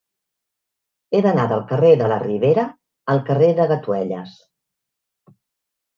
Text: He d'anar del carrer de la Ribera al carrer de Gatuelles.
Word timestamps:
He 1.11 1.19
d'anar 1.25 1.43
del 1.51 1.61
carrer 1.73 1.91
de 2.01 2.09
la 2.13 2.19
Ribera 2.25 2.65
al 3.15 3.23
carrer 3.31 3.53
de 3.61 3.71
Gatuelles. 3.73 4.37